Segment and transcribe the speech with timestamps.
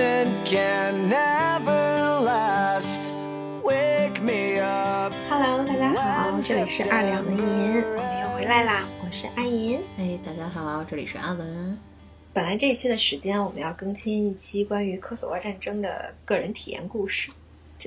[0.00, 3.12] innocent can never last.
[3.62, 5.12] Wake me up.
[5.28, 9.78] Hello，大家好，这里是二两的银，我们又回来啦，我是阿银。
[9.98, 11.78] 哎，大家好，这里是阿文。
[12.32, 17.30] 本来这一期的时间我们要更新一期关于科索沃战争的个人体验故事，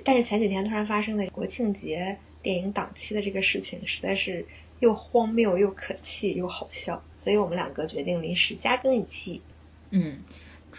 [0.03, 4.45] 但是前几天突然发生的国庆节电影档期的这个事情，实在是
[4.79, 9.41] 又荒谬又可气又好笑，所以我们两个决定临时加更一期。
[9.91, 10.17] 嗯，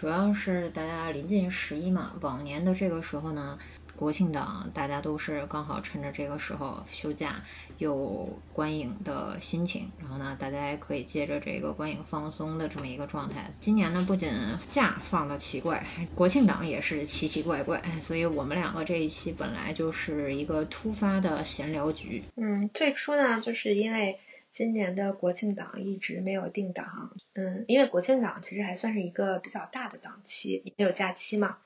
[0.05, 3.57] 主要是大家临近十一嘛，往年的这个时候呢。
[3.95, 7.41] 国庆档，大家都是刚好趁着这个时候休假，
[7.77, 13.53] 有观影的心情，然后呢，大家也可以借着这个观影放松的这么一个状态。
[13.61, 14.29] 今年呢，不仅
[14.69, 22.21] 假放的奇怪，国庆档也是奇奇怪怪，所以我们两个这一期本来就是一个突发的闲聊局。
[22.35, 24.19] 嗯，最初呢，就是因为
[24.55, 31.57] 今年的国庆档一直没有定档，嗯，因为国庆档其实还算是一个比较大的档期，也有假期嘛。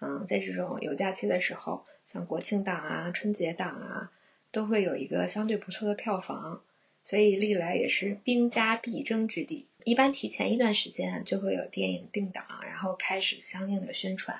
[0.00, 4.12] 嗯，在这种有假期的时候，像国庆档啊、春节档啊，
[4.50, 6.62] 都会有一个相对不错的票房，
[7.04, 9.68] 所以历来也是兵家必争之地。
[9.84, 14.38] 一般提前一段时间就会有电影定档，然后开始相应的宣传。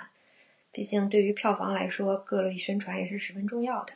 [0.72, 3.92] 毕竟对于票房来说，各类宣传也是十分重要的。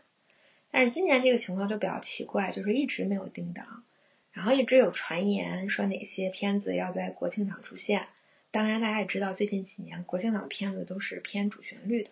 [0.70, 3.84] 但是今年这个情况就比较奇怪，就是一直没有定档，
[4.32, 8.06] 然后一直有传言说哪些片子要在国庆档出现。
[8.50, 12.10] 当然，大家也知道，最近几年国庆档片子都是偏主旋律的。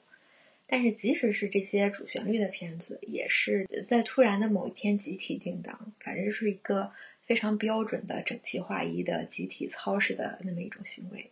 [0.66, 6.90] 但是，即使是这些主旋律的片子，也是在突然的某一天集体定档，反正是一个
[7.22, 11.30] 非常标准的整齐划一的集体操式的那么一种行为。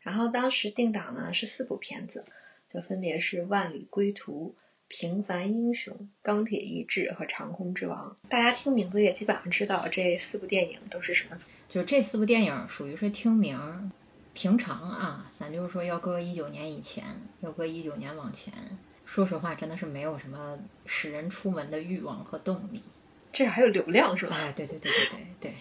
[0.00, 2.24] 然后当时定档呢是四部片子，
[2.68, 4.54] 就分别是《万里归途》
[4.90, 8.16] 《平凡英雄》《钢铁意志》和《长空之王》。
[8.28, 11.38] 大家听名字也基本上知道这四部电影都是什么。
[11.68, 13.92] 就这四部电影属于是听名。
[14.34, 17.04] 平常啊，咱就是说要搁一九年以前，
[17.40, 18.52] 要搁一九年往前，
[19.06, 22.82] 说实话真的是没有什么使人出门的欲望和动力。
[23.32, 24.36] 这还有流量是吧？
[24.36, 25.54] 哎，对对对对对对对，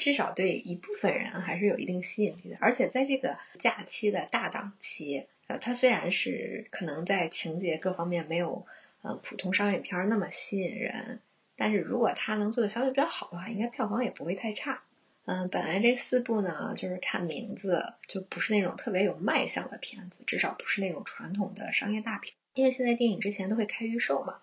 [0.00, 2.56] 至少对一部分人还是有一定吸引力的。
[2.58, 8.66] 而且在这个假期的大档期，呃，它虽然是可能在情节各方面没有
[9.02, 11.20] 呃普通商业片那么吸引人，
[11.54, 14.82] 但是如果它能做的相对比较好的话，应该票房也不会太差。
[15.26, 22.34] 嗯，本来这四部呢，就是看名字就不是那种特别有卖相的片子，至少不是那种传统的商业大片。
[22.54, 24.38] 因为现在电影之前都会开预售嘛，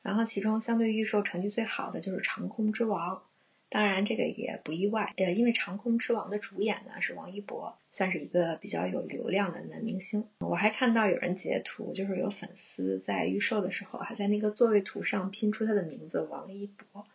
[0.00, 3.16] 然后其中相对预售成绩最好的就是《长空之王》，
[3.72, 10.28] 当然这个也不意外，呃，因为《长空之王》的主演呢是王一博，算是一个比较有流量的男明星。
[10.40, 17.06] 我还看到有人截图，就是有粉丝在预售的时候还在那个座位图上拼出他的名字王一博，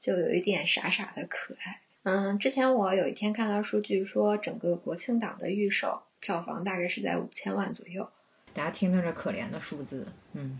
[0.00, 1.82] 就有一点傻傻的可爱。
[2.04, 8.08] 嗯，之前我有一天看到数据说，整个国庆档的预售票房大概是在五千万左右。
[8.54, 10.58] 大家听听这可怜的数字，嗯，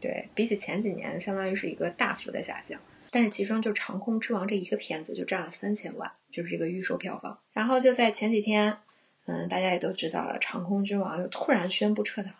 [0.00, 2.80] 对比起前几年，相当于是一个大幅的下降。
[3.10, 7.38] 但是其中就《长空之王》这一个片子就占了三千万，就是这个预售票房。
[7.52, 8.78] 然后就在前几天，
[9.26, 12.32] 嗯，大家也都知道了，《长空之王》又突然宣布撤档。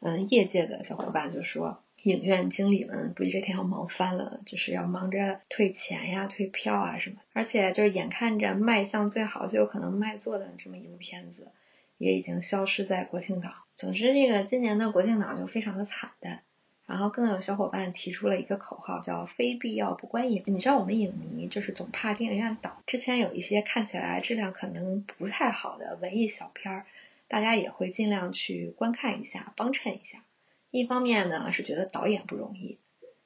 [0.00, 1.80] 嗯，业界的小伙伴就说。
[2.04, 7.16] 影院经理们估计这天要忙翻了，就是要忙着退钱呀、退票啊什么。
[7.32, 11.48] 而且就是眼看着卖相最好、最有可能卖座的这么一部片子，
[11.96, 13.54] 也已经消失在国庆档。
[13.74, 16.42] 总之，这个今年的国庆档就非常的惨淡。
[16.86, 20.42] 然后更有小伙伴提出了一个口号，叫“非必要不观影”。
[20.46, 22.82] 你知道我们影迷就是总怕电影院倒。
[22.86, 26.86] 之前有一些看起来质量可能不太好的文艺小片儿，
[27.26, 30.22] 大家也会尽量去观看一下，帮衬一下。
[30.70, 32.78] 一方面呢是觉得导演不容易，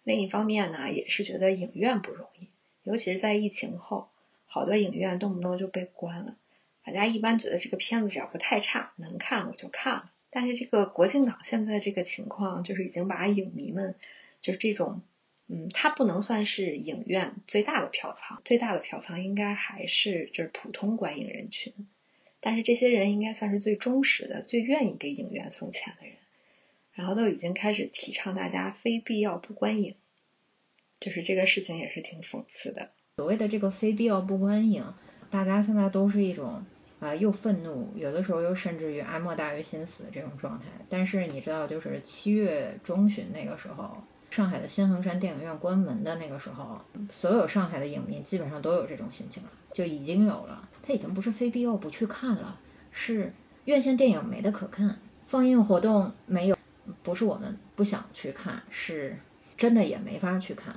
[0.05, 2.49] 另一方面呢也是觉得影院不容易，
[2.85, 4.09] 尤其是在疫情后，
[4.47, 6.37] 好多影院动不动就被关了。
[6.85, 10.11] 大家一般觉得这个片子只要不太差，能看我就看了。
[10.31, 13.95] 但是这个国庆档现在这个情况，就是已经把影迷们，
[14.41, 15.03] 就是这种，
[15.47, 21.73] 嗯，它不能算是影院最大的票仓，最大的票仓应该还是就是普通观影人群，
[22.41, 26.17] 但是这些人应该算是最忠实的、最愿意给影院送钱的人。
[26.93, 29.95] 然后都已经开始提倡大家非必要不观影，
[30.99, 32.91] 就是这个事情也是挺讽刺的。
[33.19, 34.85] 所谓的这个非必要不观影，
[35.31, 36.65] 大家现在都是一种
[37.01, 40.67] 啊又愤怒，有的时候又甚至于哀莫大于心死这种状态。
[40.89, 46.81] 但是你知道，就是七月中旬那个时候，上海的新恒山电影院关门的那个时候，
[47.11, 50.69] 所有上海的影迷基本上都有这种心情了，就已经有了。
[50.83, 52.59] 他已经不是非必要不去看了，
[52.93, 53.33] 是
[53.65, 56.57] 院线电影没得可看，放映活动没有。
[57.03, 59.19] 不是我们不想去看，是
[59.59, 60.77] 真的也没法去看，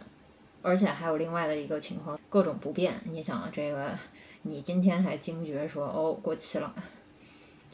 [0.61, 2.99] 而且还有另外的一个情况，各种不便。
[3.05, 3.97] 你想这个，
[4.43, 6.73] 你今天还惊觉说哦过期了，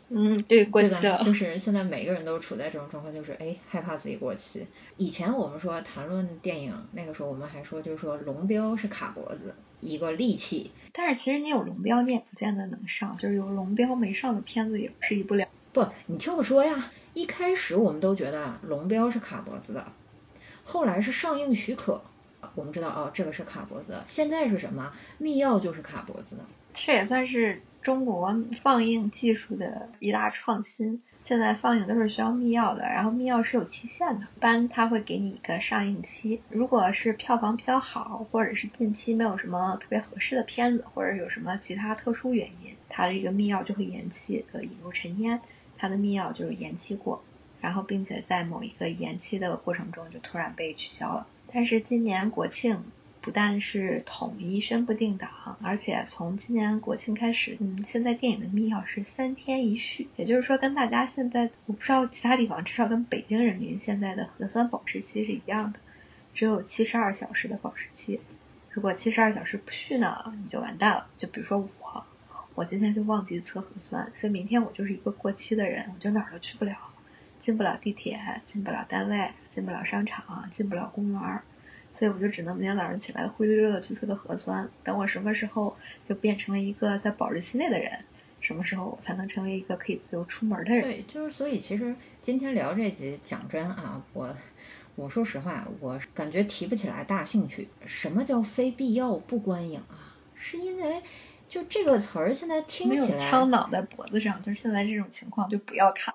[0.10, 0.84] 嗯，对，过？
[0.84, 1.24] 期了。
[1.24, 4.68] 就是现在每个人都处在这种状况，就是哎害怕自己过期。
[4.98, 15.48] 以前我们说谈论电影，那个时候我们还说就是说龙标是卡脖子一个利器，但是其实你有龙标，你也不见得能上，就是有龙标没上的片子也是一不了。
[15.74, 19.86] 不，你听我说呀，一开始我们都觉得啊龙标是卡脖子的，
[20.64, 22.02] 后来是上映许可，
[22.56, 24.92] 我们知道哦这个是卡脖子，现在是什么？
[25.18, 26.44] 密钥就是卡脖子的。
[26.74, 31.02] 这也算是中国放映技术的一大创新。
[31.24, 36.42] 现在放映都是需要密钥的，然后密钥是有期限的，一般它会给你一个上映期。
[36.50, 45.42] 如果是票房比较好，或者是近期没有什么特别合适的片子，或者有什么其他特殊原因，它这个密钥就会延期，呃，引入尘烟，
[45.78, 47.22] 它的密钥就是延期过，
[47.60, 51.28] 然后并且在某一个延期的过程中就突然被取消了。
[51.54, 52.84] 但是今年国庆
[53.22, 65.80] 不但是统一宣布定档，而且从今年国庆开始，嗯，现在电影的密钥是三天一续，也就是说跟大家现在我不知道其他地方，至少跟北京人民现在的核酸保质期是一样的，
[66.34, 68.22] 只有七十二小时的保质期。
[68.70, 71.08] 如果七十二小时不续呢，你就完蛋了。
[71.18, 72.06] 就比如说我，
[72.56, 76.78] 我今天就忘记测核酸，所以明天我就是一个过期的人，我就哪儿都去不了，
[77.40, 81.44] 进不了地铁，进不了单位，进不了商场，进不了公园儿。
[81.92, 85.76] 所以我就只能每天早上起来灰溜溜的去测个核酸，等我什么时候
[86.08, 88.04] 就变成了一个在保质期内的人，
[88.42, 90.82] 什么时候我才能成为一个可以自由出门的人？
[90.84, 94.36] 对，就是所以其实今天聊这集讲真啊，我
[94.96, 97.68] 我说实话，我感觉提不起来大兴趣。
[97.86, 100.14] 什么叫非必要不观影啊？
[100.36, 101.02] 是因为
[101.50, 106.14] 就这个词儿现在听起来没有起枪挡在脖子上，就是现在这种情况就不要看，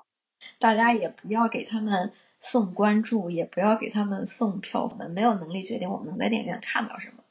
[0.63, 7.25] 大家也不要给他们送关注，也不要给他们送票，我们没有能力决定我们能在电影院看到什么，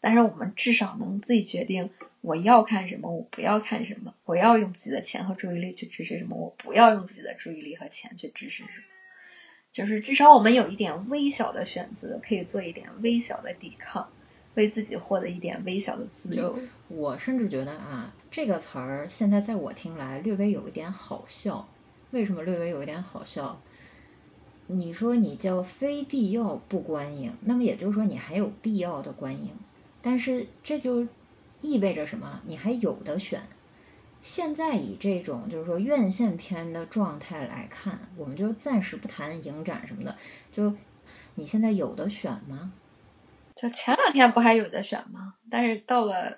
[0.00, 1.90] 但是我们至少能自己决定
[2.22, 8.68] 我要看什么，我不要看什么，我要用自己的钱和注意力去支持什么，我不要用自己的注意力和钱去支持什么。
[9.70, 14.08] 就是至少我们有一点微小的选择，可以做一点微小的抵抗，
[14.54, 16.58] 为自己获得一点微小的自由。
[16.88, 21.68] 我甚至觉得啊，这个词儿现在在我听来略微有一点好笑。
[22.10, 23.60] 为什么略微有一点好笑？
[24.66, 29.50] 你说你叫非必要不观影，那么也就是说你还有必要的观影，
[30.02, 31.06] 但是这就
[31.62, 32.40] 意味着什么？
[32.46, 33.42] 你还有的选。
[34.20, 40.16] 现在以这种就是说院线片的状态来看，我们就暂时不谈影展什么的，
[40.52, 40.74] 就
[41.34, 42.72] 你现在有的选吗？
[43.54, 45.34] 就前两天不还有的选吗？
[45.50, 46.36] 但是到了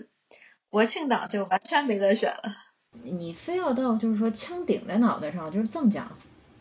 [0.69, 2.55] 国庆档就完全没得选了。
[3.05, 6.13] 你非要到就是说枪顶在脑袋上，就是这么讲，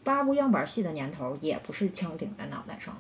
[0.04, 2.98] 八部样板戏的年头也不是枪顶在脑袋上。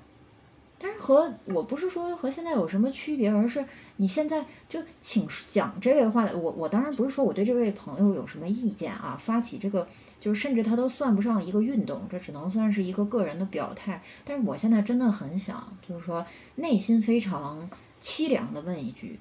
[0.81, 3.65] 但是和我不是说和现在有什么区别，而是
[3.97, 9.89] 你现在就请讲这位话的我，我当然不是说我对这位朋友有什么意见啊，发起这个
[10.21, 14.01] 就是甚至他都算不上一个运动，这只能算是一个个人的表态。
[14.23, 17.69] 但是我现在真的很想，就是说内心非常
[18.01, 19.19] 凄凉的问一句：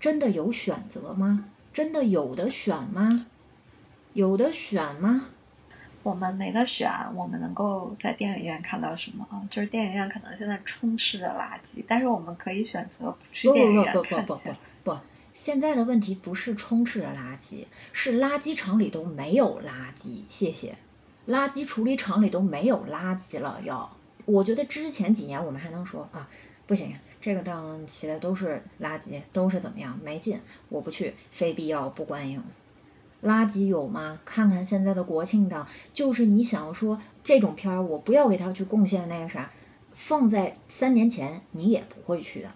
[0.00, 1.44] 真的有选择吗？
[1.80, 3.24] 真的有的选吗？
[4.12, 5.24] 有的选吗？
[6.02, 9.26] 我们没得选，我们能够在电影院看到什么？
[9.48, 14.56] 就是电影院可能现在充斥着垃圾，但是我们可以选择不去不电影院不不不不不看这些。
[14.84, 14.98] 不，
[15.32, 20.24] 现在的问题不是充斥着垃圾，是垃圾场里都没有垃圾。
[20.28, 20.76] 谢谢，
[21.26, 23.62] 垃圾处理厂里都没有垃圾了。
[23.64, 23.96] 要，
[24.26, 26.28] 我觉得之前几年我们还能说啊，
[26.66, 32.42] 不行，这个档期的都是垃圾，都是怎么样没劲，我不去，非必要不观影。
[33.22, 34.18] 垃圾有吗？
[34.24, 39.50] 看看现在的国庆档，就是你想要说这种片儿，我不要给他去贡献那个啥，
[39.92, 42.52] 放在三年前你也不会去的，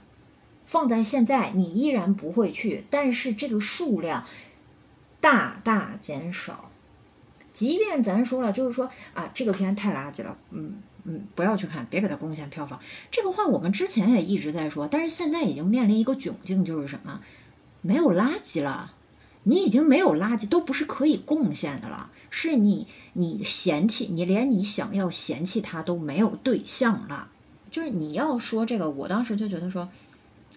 [0.64, 4.24] 放在现在你依然不会去，但是这个数量
[5.20, 6.70] 大大减少。
[7.54, 12.80] 即便咱说了，就是说啊，这个片太垃圾了，嗯嗯，不要去看，别给它贡献票房。
[13.10, 17.22] 这个话我们之前也一直在说，但是现在已经面临一个窘境，就是什么？
[17.80, 18.92] 没有垃圾了。
[19.46, 27.28] 你已经没有垃圾，都不是可以贡献的了，是你你嫌弃，你连你想要嫌弃它都没有对象了。
[27.70, 29.90] 就是你要说这个，我当时就觉得说，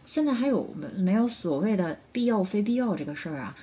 [0.05, 3.57] 现在还有没没有所谓的必要非必要这个事儿啊？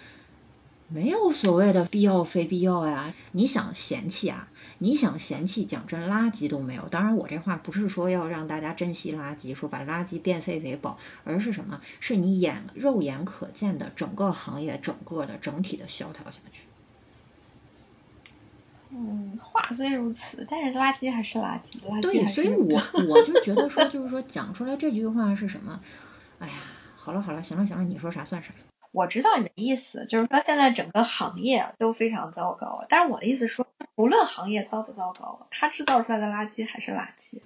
[0.94, 3.12] 没有所谓的必要非必要呀。
[3.32, 4.48] 你想嫌弃啊？
[4.78, 6.88] 你想嫌弃，讲真，垃圾都没有。
[6.88, 11.80] 当然，我这话不是说要让大家珍惜垃圾，说把垃圾变废为宝，而是什么？
[11.98, 16.60] 是你眼肉眼可见的整个行业、整个的整体的萧条下去。
[18.90, 25.80] 嗯，话虽如此，但是垃圾还是垃圾，垃圾对，所以我 我就觉得说，就是说讲出来这句话是什么？
[26.38, 26.54] 哎呀，
[26.94, 28.52] 好了好了，行了行了，你说啥算啥。
[28.94, 32.84] 我知道你的意思，就是说现在整个行业都非常糟糕。
[32.88, 37.40] 但是我的意思说，无论行业糟不糟糕，它制造出来的垃圾还是垃圾。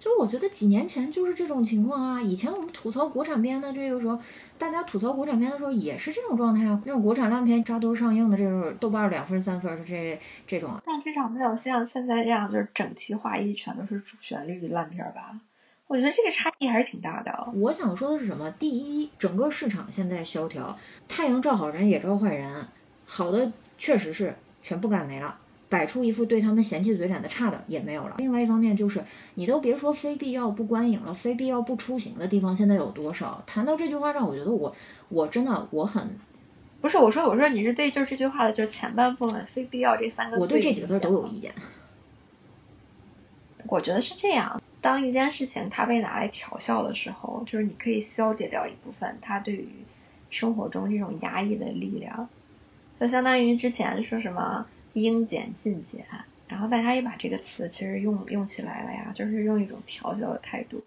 [0.00, 4.18] 就是我觉得几年前就是这种情况啊，以前我们吐槽国产片的这个时候，
[4.56, 10.80] 大家吐槽国产片的时候也是这种状态啊，那种国产烂片扎堆上映的这种，豆瓣两分三分这这种。
[10.82, 15.38] 但至少没有像现在这样就是整齐划一，全都是主旋律的烂片吧。
[15.86, 17.52] 我觉得这个差异还是挺大的。
[17.54, 18.50] 我想说的是什么？
[18.50, 22.66] 第一，整个市场现在萧条，太阳照好人也照坏人，
[23.06, 25.38] 好的确实是全部干没了，
[25.68, 28.14] 摆出一副对他们嫌弃嘴脸的差的也没有了。
[28.18, 33.42] 另外一方面就是，你都别说非必要不观影了，非必要不出行的地方现在有多少？
[33.46, 34.74] 谈到这句话让，我觉得我
[35.10, 36.18] 我真的我很，
[36.80, 41.54] 不是我说我说你是对就是这句话的就是前半部分非必要这三个字，我对这几个字都有意见。
[43.66, 44.60] 我觉得是这样。
[44.80, 49.68] 当一件事情它被拿来调笑的时候，就是你可以消解掉一部分它对于
[50.30, 52.28] 生活中这种压抑的力量，
[52.98, 56.04] 就相当于之前说什么应减尽减，
[56.48, 60.84] 然后大家也把这个词其实用用起来了呀，就是用一种调笑的态度。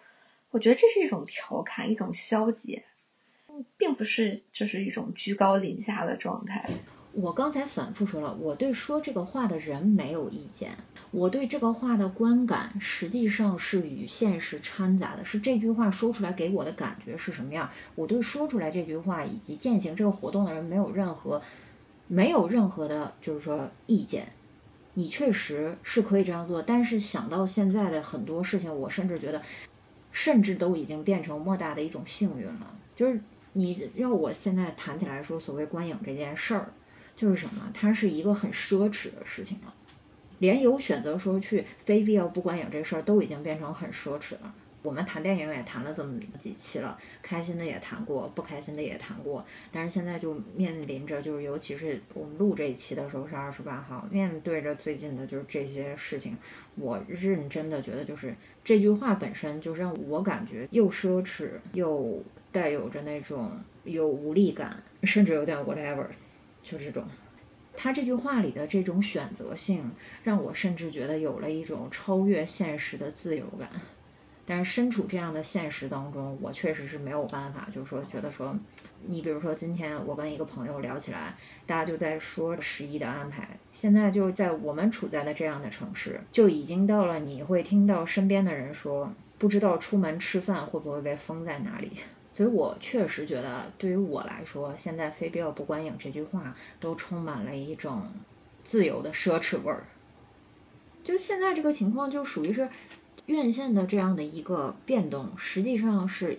[0.52, 2.84] 我觉得这是一种调侃，一种消解，
[3.78, 6.70] 并不是就是一种居高临下的状态。
[7.20, 10.78] 我刚才反复说了，我对说这个话的人没有意见。
[11.10, 17.72] 我对这个话的观感实际上是与现实掺杂的，是这句话说出来给我的感觉是什么样。
[17.96, 21.42] 我对说出来这句话以及践行这个活动的人没有任何
[22.06, 24.32] 没有任何的，就是说意见。
[24.94, 29.42] 你确实是可以这样做，但是想到现在的很多事情，我甚至觉得，
[30.12, 32.76] 甚至都已经变成莫大的一种幸运了。
[32.96, 33.20] 就是
[33.54, 36.74] 你让我现在谈起来说所谓观影这件事儿。
[37.18, 39.74] 就是什么，它是一个很奢侈的事情了，
[40.40, 44.54] 连有选择说去非必要不观影这事儿都已经变成很奢侈了。
[44.84, 56.38] 我们谈电影也谈了这么几期了，开心的也谈过，不开心的也谈过，但是现在就面临着，就是尤其是我们录这一期的时候是二十八号，面对着最近的就是这些事情，
[56.76, 66.06] 我认真的觉得就是这句话本身就让我感觉又奢侈又带有着那种有无力感，甚至有点 whatever。
[66.70, 67.06] 就这种，
[67.76, 69.92] 他这句话里的这种选择性，
[70.24, 73.70] 让我甚至觉得有了一种超越现实的自由感。
[74.50, 78.58] 但是身处这样的现实当中，我确实是没有办法，就是说觉得说，
[79.06, 91.92] 你比如说今天我跟一个朋友聊起来，大家就在说十一的安排，现在就在我们处在的这样的城市，就已经到了你会听到身边的人说，不知道出门吃饭会不会被封在哪里。
[92.38, 98.04] 所以我确实觉得，对于我来说，现在非必要不观影这句话都充满了一种
[98.64, 99.86] 自由的奢侈味儿。
[101.04, 102.70] 就现在这个情况，就属于是
[103.26, 106.38] 院线的这样的一个变动，实际上是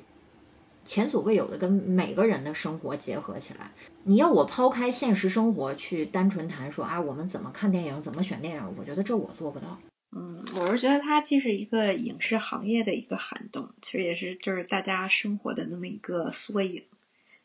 [0.85, 3.73] 前所未有的跟每个人的生活结合起来。
[4.05, 9.81] 你要我抛开现实生活去单纯谈说啊，我们怎么看电影，怎么选电影，我觉得这我做不到。
[10.11, 16.85] 嗯，我是觉得它既是一个影视行业的一个寒冬，其实也是就是大家生活的那么一个缩影，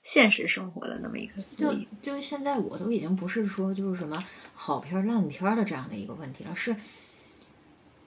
[0.01, 1.87] 现实生活的那么一个缩影。
[2.01, 6.77] 就现在我都已经不是说就是什么好片烂片的这样的一个问题了，是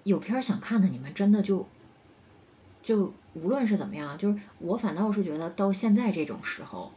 [0.04, 1.68] 有片想看的，你们真的就
[2.82, 6.92] 就无论是怎么样，就是我反倒是觉得到现在这种时候，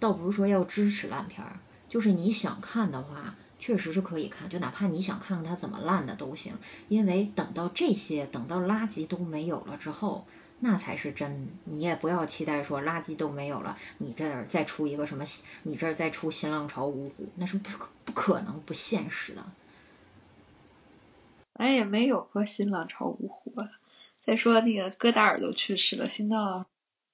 [0.00, 1.44] 倒不是说要支持烂片，
[1.90, 3.34] 就是你想看的话。
[3.66, 6.54] 确实是可以看，就哪怕你想看看它怎么烂的都行，
[6.86, 10.24] 因为等到这些等到垃圾都没有了之后，
[10.60, 11.48] 那才是真。
[11.64, 15.24] 你也不要期待说垃圾都没有了，你这儿再出一个什么，
[15.64, 17.68] 你这儿再出新浪潮五虎，那是不
[18.04, 19.44] 不可能不现实的。
[21.54, 23.68] 咱也没有过新浪潮五虎啊。
[24.24, 26.66] 再说那个戈达尔都去世了，新浪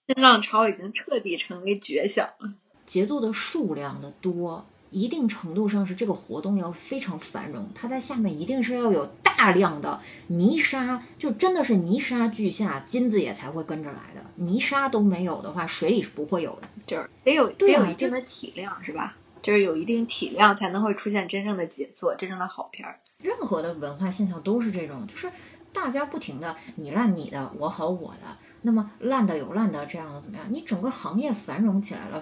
[0.07, 2.53] 新浪潮已经彻底成为绝响了。
[2.85, 4.67] 节奏的数量的多。
[4.93, 14.23] 一定程度上是这个活动要非常繁荣，它在下面一定是要有大量的泥沙，就真的是泥沙俱下，金子也才会跟着来的。
[14.37, 19.17] 泥沙都没有的话，水里是不会有的，就是得有得有一定的体量，是吧？
[19.41, 23.01] 就是有一定体量才能会出现真正的杰作，真正的好片儿。
[23.19, 25.33] 任何的文化现象都是这种，就是
[25.73, 30.47] 大家不停的你烂你的，我好我的，那么烂的有烂的，这样的怎么样？
[30.51, 32.21] 你整个行业繁荣起来了。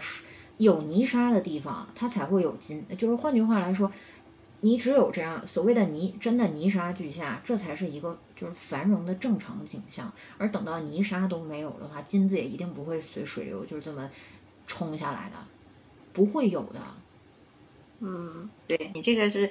[0.61, 2.85] 有泥沙的地方，它才会有金。
[2.99, 3.91] 就是换句话来说，
[4.61, 10.13] 你只有这样所谓的泥，真的泥沙俱下，这才是一个就是繁荣的正常景象。
[10.37, 14.11] 而等到泥沙都没有的话，金子也一定不会随水流就是这么
[14.67, 15.37] 冲下来的，
[16.13, 16.81] 不会有的。
[18.01, 19.51] 嗯，对你这个是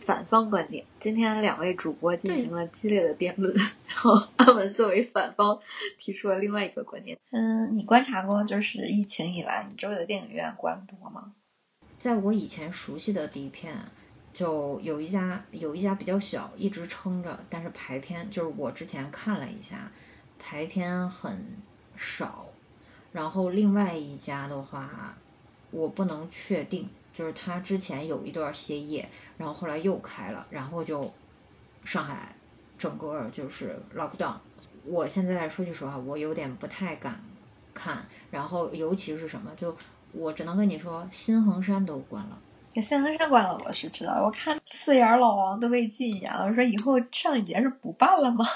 [0.00, 0.84] 反方观点。
[0.98, 3.54] 今天两位主播进行了激烈的辩论，
[3.86, 5.60] 然后阿文作为反方
[5.98, 7.18] 提出了另外一个观点。
[7.30, 11.32] 嗯，你观察过就是疫情以来，你周围的电影院关多吗？
[11.98, 13.76] 在我以前熟悉的底片，
[14.32, 19.92] 就有一家有一家比较小，一直撑着，但是排片就是我之前看了一下，
[20.38, 21.44] 排片很
[21.96, 22.46] 少。
[23.12, 25.16] 然后另外一家的话，
[25.70, 26.88] 我不能确定。
[27.14, 31.12] 就是他之前有一段歇业，然后后来又开了，然后就
[31.84, 32.34] 上海
[32.78, 34.36] 整个就是 lock down。
[34.84, 37.20] 我现在说句实话，我有点不太敢
[37.74, 39.76] 看，然后尤其是什么，就
[40.12, 42.38] 我只能跟你说，新衡山都关了。
[42.76, 48.46] 新衡山关了，我是知道，我看四眼老王都被禁言了，说以后上影节是不办了吗？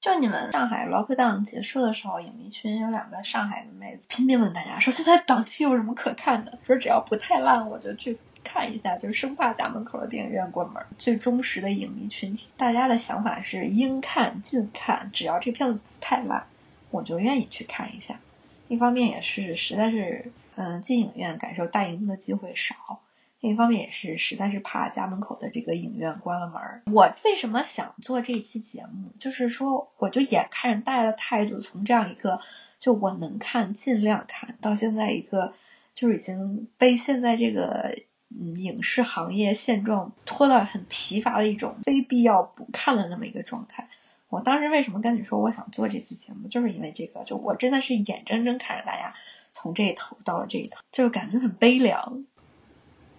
[0.00, 10.84] 就你们上海 lockdown 结束的时候，影迷群有两个上海的妹子拼命问大家说：“现在档期有什么可看的？”说只要不太烂，我就去看一下，就是生怕家门口的电影院关门。
[10.98, 16.46] 最忠实的影迷群体，大家的想法是应看尽看，只要这片子不太烂，
[16.90, 18.20] 我就愿意去看一下。
[18.68, 23.00] 一方面也是实在是，嗯，进影院感受大荧幕的机会少。
[23.40, 26.82] 另一方面也是，实在是怕家门口的这个影院关了门。
[26.92, 29.12] 我为什么想做这期节目？
[29.18, 32.40] 就是说，我就眼看着大家的态度从这样一个
[32.78, 35.52] 就我能看尽量看到现在一个
[35.94, 37.98] 就是已经被现在这个
[38.30, 43.88] 嗯影视行业现状拖到很疲乏的一种非必要不看的那么一个状态。
[44.28, 49.14] 我当时为什么跟你说我想做这期节目，就是因为这个，就我真的是眼睁睁看着大家
[49.52, 52.24] 从这一头到了这一头，就是感觉很悲凉。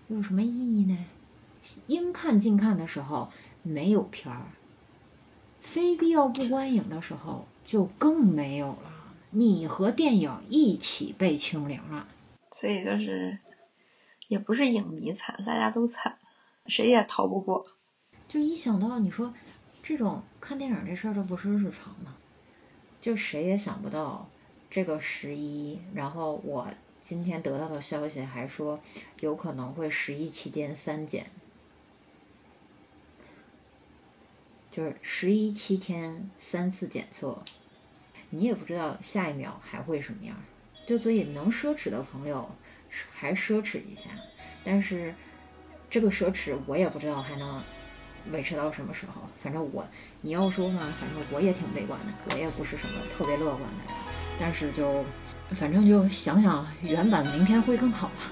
[0.09, 0.97] 有什么意义呢？
[1.87, 3.29] 应看尽看的时候
[3.61, 4.45] 没有片儿，
[5.59, 8.93] 非必要不观影的时候就更没有了。
[9.31, 12.07] 你和电影一起被清零了。
[12.53, 13.39] 所以就是，
[14.29, 16.17] 也不是影迷惨，大家都惨，
[16.67, 17.65] 谁也逃不过。
[18.29, 19.33] 就一想到你说
[19.83, 22.15] 这种看电影这事儿，这不是日常吗？
[23.01, 24.29] 就谁也想不到
[24.69, 26.69] 这个十一，然后我。
[27.07, 28.81] 今天得到的消息还说，
[29.21, 31.27] 有可能会十一期间三检，
[34.73, 37.41] 就是十一七天三次检测，
[38.29, 40.35] 你也不知道下一秒还会什么样，
[40.85, 42.49] 就所以能奢侈的朋友
[43.13, 44.09] 还奢侈一下，
[44.65, 45.15] 但是
[45.89, 47.63] 这个奢侈我也不知道还能
[48.33, 49.87] 维持到什么时候，反正我
[50.19, 53.95] 你要说嘛，反正我也挺悲观的，我也不是什么特别乐观的人，
[54.37, 55.05] 但是就。
[55.51, 58.31] 反正就想想原版明天会更好吧。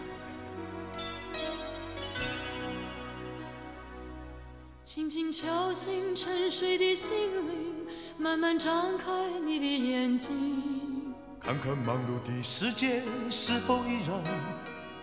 [4.84, 7.12] 轻轻敲醒沉睡的心
[7.48, 9.12] 灵，慢慢张开
[9.44, 14.24] 你的眼睛，看看忙碌的世界是否依然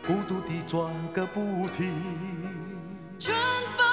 [0.06, 1.40] 孤独地转个不
[1.76, 1.92] 停。
[3.18, 3.36] 春
[3.76, 3.86] 风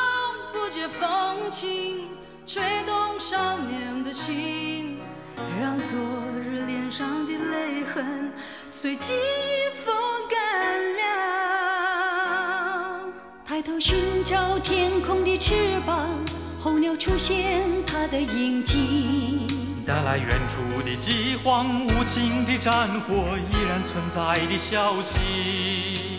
[0.53, 2.08] 不解风情，
[2.45, 4.79] 吹动少年的心。
[5.60, 6.00] 让昨
[6.41, 8.32] 日脸上的泪痕
[8.69, 9.13] 随季
[9.84, 9.93] 风
[10.30, 11.02] 干了。
[13.45, 15.54] 抬头寻找天空的翅
[15.86, 16.08] 膀，
[16.62, 19.48] 候鸟出现它的影迹。
[19.86, 26.18] 带来远处的饥荒，无情的战火依然存在的消息。